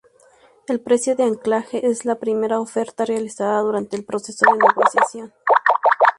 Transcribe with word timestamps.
El 0.67 0.81
precio 0.81 1.15
de 1.15 1.21
anclaje 1.21 1.85
es 1.85 2.05
la 2.05 2.15
primera 2.15 2.59
oferta 2.59 3.05
realizada 3.05 3.61
durante 3.61 3.95
el 3.95 4.03
proceso 4.03 4.45
de 4.51 4.57
negociación. 4.57 5.31